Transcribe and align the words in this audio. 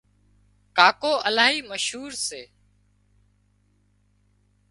ڪاڪو 0.77 1.11
الاهي 1.27 1.59
مشهور 1.71 2.11
سي 2.27 2.41